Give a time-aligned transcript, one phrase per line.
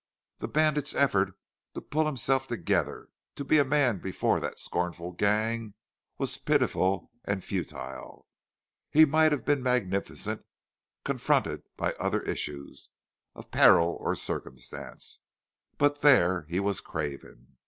[0.39, 1.37] The bandit's effort
[1.75, 5.75] to pull himself together, to be a man before that scornful gang,
[6.17, 8.25] was pitiful and futile.
[8.89, 10.43] He might have been magnificent,
[11.03, 12.89] confronted by other issues,
[13.35, 15.19] of peril or circumstance,
[15.77, 17.57] but there he was craven.